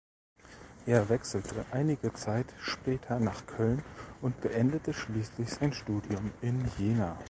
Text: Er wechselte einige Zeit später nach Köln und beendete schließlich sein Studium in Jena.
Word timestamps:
Er 0.87 1.09
wechselte 1.09 1.63
einige 1.69 2.11
Zeit 2.15 2.51
später 2.59 3.19
nach 3.19 3.45
Köln 3.45 3.83
und 4.23 4.41
beendete 4.41 4.93
schließlich 4.93 5.51
sein 5.51 5.73
Studium 5.73 6.31
in 6.41 6.67
Jena. 6.79 7.17